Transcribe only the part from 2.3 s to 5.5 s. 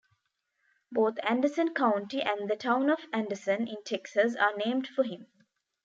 the town of Anderson in Texas are named for him.